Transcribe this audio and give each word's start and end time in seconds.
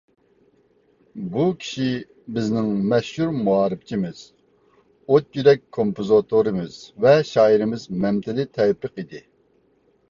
بۇ 1.33 1.43
كىشى 1.63 1.89
بىزنىڭ 2.37 2.71
مەشھۇر 2.93 3.35
مائارىپچىمىز، 3.49 4.25
ئوت 4.79 5.41
يۈرەك 5.41 5.63
كومپوزىتورىمىز 5.79 6.83
ۋە 7.07 7.17
شائىرىمىز 7.35 7.89
مەمتىلى 8.05 8.49
تەۋپىق 8.59 9.01
ئىدى. 9.05 9.25